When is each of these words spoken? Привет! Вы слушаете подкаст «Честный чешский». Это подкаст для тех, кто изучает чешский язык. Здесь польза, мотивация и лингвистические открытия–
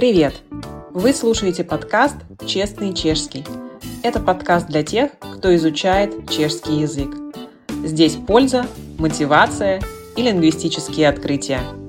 Привет! 0.00 0.32
Вы 0.94 1.12
слушаете 1.12 1.62
подкаст 1.62 2.16
«Честный 2.46 2.94
чешский». 2.94 3.44
Это 4.02 4.18
подкаст 4.18 4.66
для 4.66 4.82
тех, 4.82 5.10
кто 5.18 5.54
изучает 5.56 6.30
чешский 6.30 6.80
язык. 6.80 7.14
Здесь 7.84 8.16
польза, 8.16 8.64
мотивация 8.96 9.82
и 10.16 10.22
лингвистические 10.22 11.06
открытия– 11.06 11.60